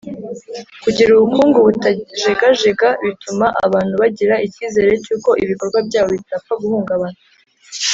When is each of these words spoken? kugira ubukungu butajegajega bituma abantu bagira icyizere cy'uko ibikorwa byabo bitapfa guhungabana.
kugira 0.83 1.09
ubukungu 1.13 1.57
butajegajega 1.67 2.87
bituma 3.05 3.45
abantu 3.65 3.93
bagira 4.01 4.35
icyizere 4.47 4.91
cy'uko 5.03 5.29
ibikorwa 5.43 5.79
byabo 5.87 6.09
bitapfa 6.17 6.53
guhungabana. 6.61 7.19